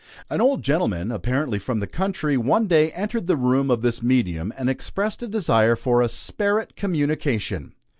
An 0.31 0.41
old 0.41 0.63
gentleman, 0.63 1.11
apparently 1.11 1.59
from 1.59 1.79
the 1.79 1.85
country, 1.85 2.35
one 2.35 2.65
day 2.65 2.89
entered 2.93 3.27
the 3.27 3.35
room 3.35 3.69
of 3.69 3.83
this 3.83 4.01
medium 4.01 4.51
and 4.57 4.67
expressed 4.67 5.21
a 5.21 5.27
desire 5.27 5.75
for 5.75 6.01
a 6.01 6.07
"sperit 6.09 6.75
communication." 6.75 7.75